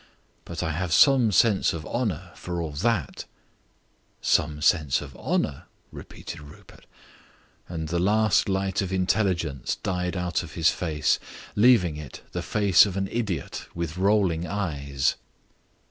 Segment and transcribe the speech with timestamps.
[0.45, 3.25] But I have some sense of honour for all that."
[4.19, 6.87] "Some sense of honour?" repeated Rupert,
[7.69, 11.19] and the last light of intelligence died out of his face,
[11.55, 15.17] leaving it the face of an idiot with rolling eyes.